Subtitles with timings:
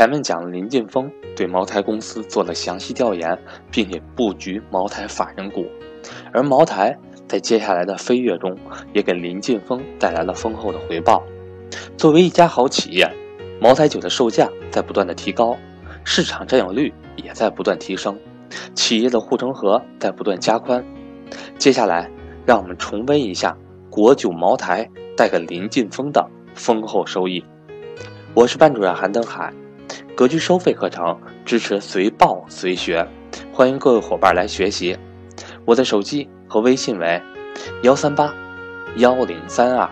[0.00, 3.38] 前面讲了林晋峰对茅台公司做了详细调研，
[3.70, 5.66] 并且布局茅台法人股，
[6.32, 6.96] 而茅台
[7.28, 8.56] 在接下来的飞跃中
[8.94, 11.22] 也给林晋峰带来了丰厚的回报。
[11.98, 13.06] 作为一家好企业，
[13.60, 15.54] 茅台酒的售价在不断的提高，
[16.02, 18.18] 市场占有率也在不断提升，
[18.74, 20.82] 企业的护城河在不断加宽。
[21.58, 22.10] 接下来，
[22.46, 23.54] 让我们重温一下
[23.90, 27.44] 国酒茅台带给林晋峰的丰厚收益。
[28.32, 29.52] 我是班主任韩登海，
[30.20, 33.08] 格局收费课程支持随报随学，
[33.54, 34.94] 欢迎各位伙伴来学习。
[35.64, 37.18] 我的手机和微信为
[37.84, 38.30] 幺三八
[38.96, 39.88] 幺零三二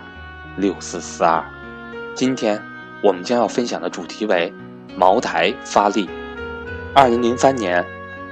[0.58, 1.42] 六四四二。
[2.14, 2.60] 今天
[3.02, 4.52] 我们将要分享的主题为
[4.94, 6.06] 茅台发力。
[6.94, 7.82] 二零零三年，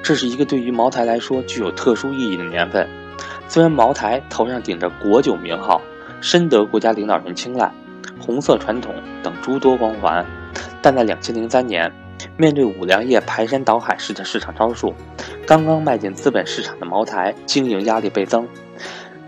[0.03, 2.87] 这是一个对于茅台来说具有特殊意义的年份。
[3.49, 5.81] 虽然茅台头上顶着国酒名号，
[6.21, 7.73] 深得国家领导人青睐。
[8.21, 10.25] 红色传统等诸多光环，
[10.83, 11.93] 但在两千零三年，
[12.37, 14.95] 面对五粮液排山倒海式的市场招数，
[15.47, 18.47] 刚刚迈进资本市场的茅台经营压力倍增。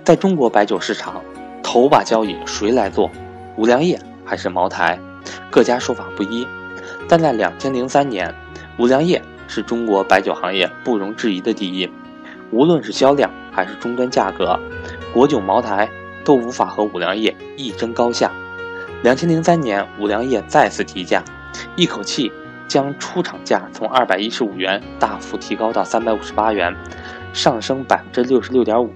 [0.04, 1.22] 在中国白酒市场，
[1.62, 3.10] 头把交椅谁来做？
[3.56, 4.98] 五粮液还是茅台？
[5.50, 6.46] 各家说法不一。
[7.08, 8.34] 但在两千零三年，
[8.78, 11.90] 五粮液是中国白酒行业不容置疑的第一，
[12.50, 14.58] 无论是销量还是终端价格，
[15.12, 15.88] 国酒茅台
[16.24, 18.30] 都无法和五粮液一争高下。
[19.02, 21.22] 两千零三年，五粮液再次提价，
[21.76, 22.32] 一口气
[22.66, 26.74] 将出厂价从二百一十五元大幅提高到三百五十八元，
[27.32, 28.92] 上升百分之六十六点五。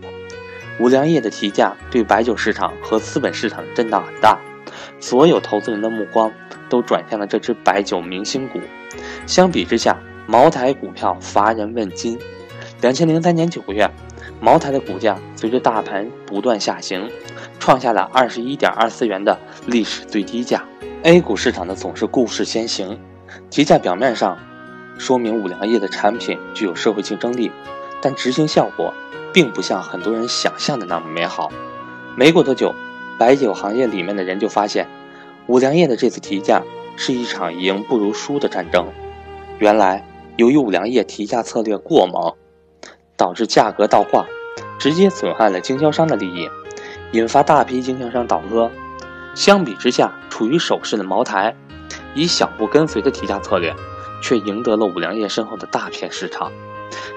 [0.80, 4.36] 五粮液的提价对白酒市场和资本市场震荡很大，
[4.98, 6.32] 所有投资人的目光
[6.68, 8.58] 都转向了这只白酒明星股。
[9.24, 12.18] 相比之下，茅台股票乏人问津。
[12.80, 13.88] 两千零三年九月，
[14.42, 17.08] 茅台的股价随着大盘不断下行。
[17.60, 20.64] 创下了二十一点二四元的历史最低价。
[21.04, 22.98] A 股市场的总是故事先行，
[23.50, 24.36] 提价表面上
[24.98, 27.52] 说明五粮液的产品具有社会竞争力，
[28.00, 28.92] 但执行效果
[29.32, 31.52] 并不像很多人想象的那么美好。
[32.16, 32.74] 没过多久，
[33.16, 34.88] 白酒行业里面的人就发现，
[35.46, 36.62] 五粮液的这次提价
[36.96, 38.88] 是一场赢不如输的战争。
[39.60, 40.04] 原来，
[40.36, 42.34] 由于五粮液提价策略过猛，
[43.16, 44.26] 导致价格倒挂，
[44.82, 46.50] 直接损害了经销商的利益。
[47.12, 48.68] 引发大批经销商倒戈。
[49.32, 51.54] 相比之下，处于守势的茅台，
[52.16, 53.72] 以小步跟随的提价策略，
[54.20, 56.50] 却赢得了五粮液身后的大片市场。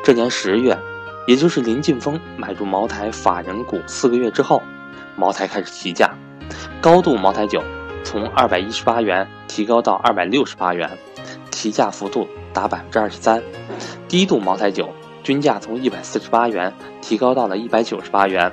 [0.04, 0.78] 这年十月，
[1.26, 4.62] 也就是林晋峰买入茅台法人股四个月之后，
[5.16, 6.14] 茅台开始提价。
[6.80, 7.64] 高度茅台酒
[8.04, 10.88] 从二百一十八元提高到二百六十八元，
[11.50, 13.42] 提价幅度达百分之二十三。
[14.08, 14.94] 低度茅台酒
[15.26, 16.72] 均价从一百四十八元
[17.02, 18.50] 提高到了一百九十八元。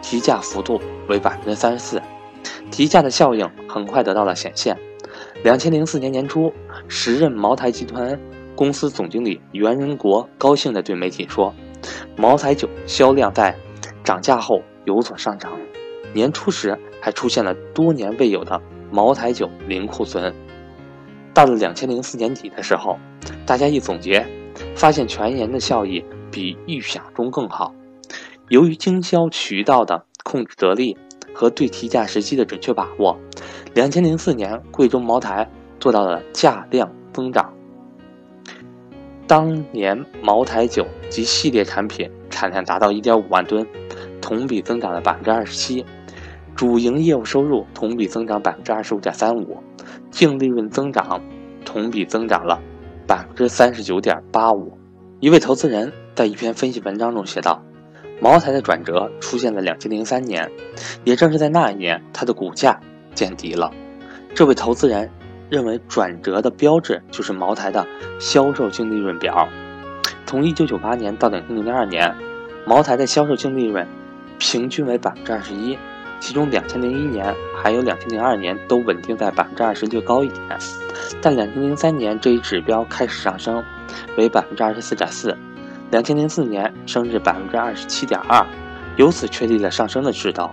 [0.00, 2.00] 提价幅度为百分之三十四，
[2.70, 4.74] 提价的效应很快得到了显现。
[5.42, 6.50] 两千零四年年初，
[6.88, 8.18] 时任茅台集团
[8.56, 11.54] 公司总经理袁仁国高兴地对媒体说
[12.16, 13.54] ：“茅台酒销量在
[14.02, 15.52] 涨价后有所上涨，
[16.14, 18.58] 年初时还出现了多年未有的
[18.90, 20.34] 茅台酒零库存。”
[21.34, 22.96] 到了两千零四年底的时候，
[23.44, 24.26] 大家一总结，
[24.74, 26.02] 发现全年的效益
[26.34, 27.72] 比预想中更好。
[28.48, 30.96] 由于经销渠道的控制得力
[31.32, 33.16] 和对提价时机的准确把握，
[33.72, 37.54] 两千零四年贵州茅台做到了价量增长。
[39.28, 43.64] 当年茅台酒及系列产品产量达到一点五万吨，
[44.20, 45.86] 同比增长了百分之二十七，
[46.56, 49.56] 主营业务收入同比增长百分之二十五点三五，
[50.10, 51.22] 净利润增长
[51.64, 52.60] 同比增长了
[53.06, 54.76] 百分之三十九点八五。
[55.20, 57.62] 一位投资人在一篇分析文章中写道。
[58.20, 60.48] 茅台的转折出现在两千零三年，
[61.02, 62.78] 也正是在那一年，它的股价
[63.12, 63.70] 见底了。
[64.34, 65.10] 这位投资人
[65.50, 67.84] 认为，转折的标志就是茅台的
[68.20, 69.48] 销售净利润表。
[70.24, 72.14] 从一九九八年到两千零二年，
[72.64, 73.86] 茅台的销售净利润
[74.38, 75.76] 平均为百分之二十一，
[76.20, 80.58] 其中两千零一年还有两千零二年都稳定在百分之二十略高一点，
[81.20, 83.62] 但两千零三年这一指标开始上升，
[84.16, 85.36] 为百分之二十四点四。
[85.94, 88.44] 两千零四年升至百分之二十七点二，
[88.96, 90.50] 由此确立了上升的势头。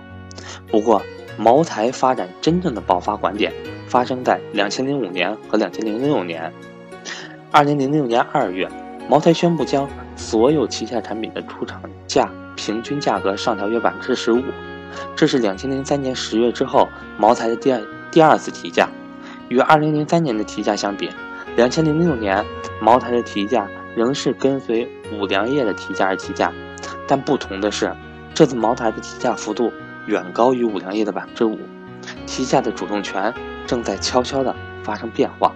[0.70, 1.02] 不过，
[1.36, 3.52] 茅台发展真正的爆发拐点
[3.88, 6.52] 发生在两千零五年和两千零六年。
[7.50, 8.68] 二零零六年二月，
[9.08, 14.44] 茅台宣布将所有旗下产品的出厂价平均价格上调约百分之十五，
[15.16, 18.88] 这是两千零三年十月之后茅台的第二第二次提价。
[19.48, 21.10] 与二零零三年的提价相比，
[21.56, 22.44] 两千零六年
[22.80, 23.66] 茅台的提价。
[23.94, 24.88] 仍是跟随
[25.18, 26.52] 五粮液的提价而提价，
[27.06, 27.94] 但不同的是，
[28.34, 29.72] 这次茅台的提价幅度
[30.06, 31.58] 远高于五粮液的百分之五，
[32.26, 33.32] 提价的主动权
[33.66, 35.54] 正在悄悄地发生变化。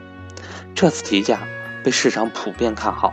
[0.74, 1.40] 这次提价
[1.82, 3.12] 被市场普遍看好。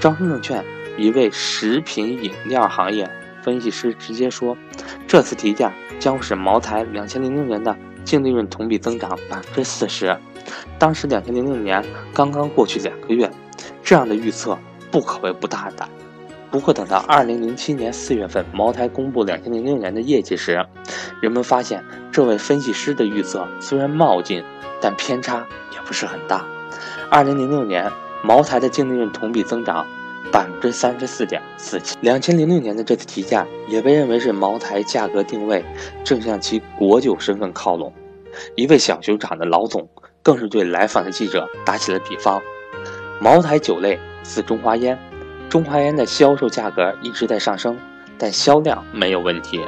[0.00, 0.64] 招商证券
[0.96, 3.10] 一位食品饮料行业
[3.42, 4.56] 分析师直接说，
[5.06, 10.16] 这次提价将使茅台两千零六年的净利润同比增长百分之四十。
[10.78, 11.84] 当时两千零六年
[12.14, 13.30] 刚刚过去两个月，
[13.82, 14.58] 这样的预测
[14.90, 15.88] 不可谓不大胆。
[16.50, 20.64] 不过，等到二零零七年四月份，茅台公布两千零六年的业绩时，
[21.20, 24.42] 人们发现这位分析师的预测虽然冒进，
[24.80, 26.46] 但偏差也不是很大。
[27.10, 27.92] 二零零六年，
[28.24, 29.86] 茅台的净利润同比增长
[30.32, 31.98] 百分之三十四点四七。
[32.00, 35.62] 两千零六年的这次提价也被认为是茅台价格定位
[36.02, 37.92] 正向其国酒身份靠拢。
[38.54, 39.86] 一位小酒厂的老总
[40.22, 42.40] 更是对来访的记者打起了比方：
[43.20, 43.98] 茅台酒类
[44.28, 44.96] 似中华烟。
[45.48, 47.76] 中华烟的销售价格一直在上升，
[48.18, 49.60] 但销量没有问题。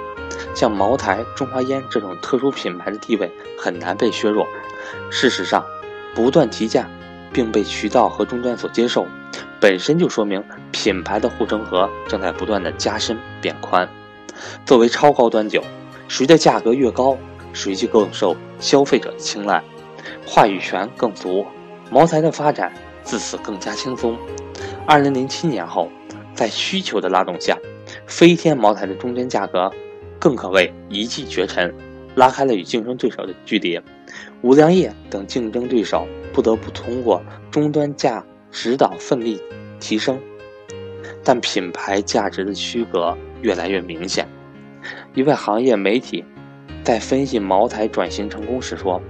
[0.55, 4.47] 像茅台、中华烟这种特殊品牌的地位很难被削弱。
[5.11, 5.65] 事实上，
[6.15, 6.87] 不断提价
[7.33, 9.07] 并被渠道和终端所接受，
[9.59, 13.89] 本身就说明品牌的护城河正在不断的加深变宽。
[14.67, 15.63] 作为超高端酒，
[16.09, 17.17] 谁的价格越高，
[17.55, 19.63] 谁就更受消费者的青睐，
[20.27, 21.47] 话语权更足。
[21.91, 22.73] 茅台的发展
[23.03, 24.17] 自此更加轻松。
[24.87, 25.89] 二零零七年后，
[26.35, 27.57] 在需求的拉动下，
[28.07, 29.71] 飞天茅台的中间价格
[30.19, 31.73] 更可谓一骑绝尘，
[32.17, 33.81] 拉开了与竞争对手的距离。
[34.43, 37.23] 五粮液等竞争对手不得不通过
[37.53, 39.41] 终端价指导奋力
[39.79, 40.21] 提升，
[41.23, 44.27] 但品牌价值的区隔越来越明显。
[45.15, 46.25] 一位行业媒体
[46.83, 49.01] 在分析茅台转型成功时说：“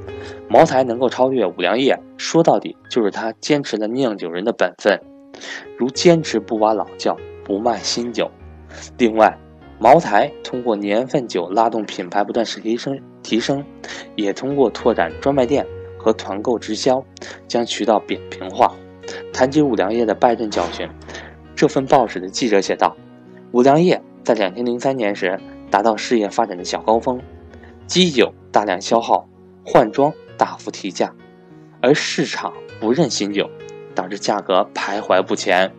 [0.46, 5.00] 茅台能够超越五粮液，说到底就是他坚持了酿酒人的本分。”
[5.76, 8.30] 如坚持不挖老窖，不卖新酒。
[8.98, 9.36] 另外，
[9.78, 13.64] 茅台通过年份酒拉动品牌不断提升，提升，
[14.14, 15.66] 也通过拓展专卖店
[15.98, 17.02] 和团购直销，
[17.48, 18.74] 将渠道扁平化。
[19.32, 20.88] 谈及五粮液的败阵教训，
[21.56, 22.96] 这份报纸的记者写道
[23.52, 25.40] ：“五粮液在两千零三年时
[25.70, 27.20] 达到事业发展的小高峰，
[27.86, 29.28] 基酒大量消耗，
[29.64, 31.12] 换装大幅提价，
[31.80, 33.50] 而市场不认新酒。”
[34.00, 35.70] 导致价格徘徊不前。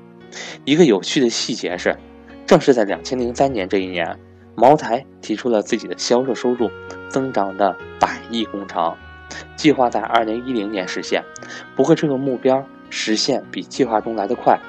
[0.64, 1.98] 一个有趣的细节是，
[2.46, 4.20] 正是在两千零三年这一年，
[4.54, 6.70] 茅台提出了自己的销售收入
[7.10, 8.96] 增长的百亿工程，
[9.56, 11.24] 计划在二零一零年实现。
[11.76, 14.60] 不过，这个目标实现比计划中来得快。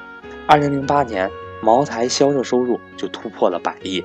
[0.47, 1.31] 二零零八年，
[1.63, 4.03] 茅台销售收入就突破了百亿。